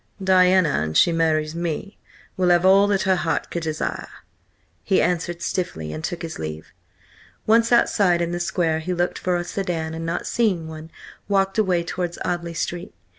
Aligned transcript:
"Diana, 0.23 0.69
an 0.81 0.95
she 0.95 1.11
marries 1.11 1.53
me, 1.53 1.99
will 2.35 2.49
have 2.49 2.65
all 2.65 2.87
that 2.87 3.03
her 3.03 3.17
heart 3.17 3.51
could 3.51 3.61
desire," 3.61 4.07
he 4.83 4.99
answered 4.99 5.43
stiffly, 5.43 5.93
and 5.93 6.03
took 6.03 6.23
his 6.23 6.39
leave. 6.39 6.73
Once 7.45 7.71
outside 7.71 8.19
in 8.19 8.31
the 8.31 8.39
square 8.39 8.79
he 8.79 8.95
looked 8.95 9.19
for 9.19 9.35
a 9.35 9.43
sedan, 9.43 9.93
and 9.93 10.03
not 10.03 10.25
seeing 10.25 10.67
one, 10.67 10.89
walked 11.27 11.59
away 11.59 11.83
towards 11.83 12.17
Audley 12.25 12.55
Street. 12.55 12.95